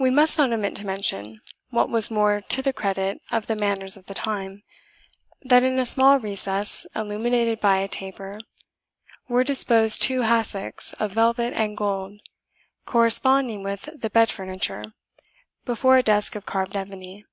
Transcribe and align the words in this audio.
We 0.00 0.10
must 0.10 0.36
not 0.36 0.52
omit 0.52 0.74
to 0.74 0.84
mention, 0.84 1.40
what 1.68 1.88
was 1.88 2.10
more 2.10 2.40
to 2.40 2.62
the 2.62 2.72
credit 2.72 3.20
of 3.30 3.46
the 3.46 3.54
manners 3.54 3.96
of 3.96 4.06
the 4.06 4.12
time, 4.12 4.64
that 5.42 5.62
in 5.62 5.78
a 5.78 5.86
small 5.86 6.18
recess, 6.18 6.84
illuminated 6.96 7.60
by 7.60 7.76
a 7.76 7.86
taper, 7.86 8.40
were 9.28 9.44
disposed 9.44 10.02
two 10.02 10.22
hassocks 10.22 10.94
of 10.94 11.12
velvet 11.12 11.52
and 11.52 11.76
gold, 11.76 12.20
corresponding 12.86 13.62
with 13.62 13.88
the 14.00 14.10
bed 14.10 14.32
furniture, 14.32 14.86
before 15.64 15.96
a 15.96 16.02
desk 16.02 16.34
of 16.34 16.44
carved 16.44 16.74
ebony. 16.76 17.24